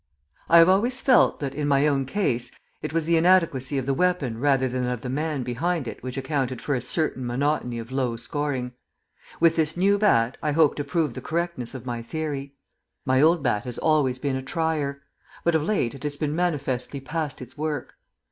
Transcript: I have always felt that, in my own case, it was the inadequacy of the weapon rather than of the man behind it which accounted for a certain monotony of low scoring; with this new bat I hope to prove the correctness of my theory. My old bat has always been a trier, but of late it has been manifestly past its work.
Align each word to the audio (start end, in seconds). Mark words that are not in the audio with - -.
I 0.49 0.57
have 0.57 0.67
always 0.67 0.99
felt 0.99 1.39
that, 1.41 1.53
in 1.53 1.67
my 1.67 1.85
own 1.85 2.07
case, 2.07 2.49
it 2.81 2.91
was 2.91 3.05
the 3.05 3.17
inadequacy 3.17 3.77
of 3.77 3.85
the 3.85 3.93
weapon 3.93 4.39
rather 4.39 4.67
than 4.67 4.87
of 4.87 5.01
the 5.01 5.09
man 5.11 5.43
behind 5.43 5.87
it 5.87 6.01
which 6.01 6.17
accounted 6.17 6.59
for 6.59 6.73
a 6.73 6.81
certain 6.81 7.23
monotony 7.23 7.77
of 7.77 7.91
low 7.91 8.15
scoring; 8.17 8.71
with 9.39 9.55
this 9.55 9.77
new 9.77 9.99
bat 9.99 10.37
I 10.41 10.53
hope 10.53 10.73
to 10.77 10.83
prove 10.83 11.13
the 11.13 11.21
correctness 11.21 11.75
of 11.75 11.85
my 11.85 12.01
theory. 12.01 12.55
My 13.05 13.21
old 13.21 13.43
bat 13.43 13.63
has 13.65 13.77
always 13.77 14.17
been 14.17 14.35
a 14.35 14.41
trier, 14.41 15.03
but 15.43 15.53
of 15.53 15.61
late 15.61 15.93
it 15.93 16.01
has 16.01 16.17
been 16.17 16.35
manifestly 16.35 16.99
past 16.99 17.39
its 17.39 17.55
work. 17.55 17.93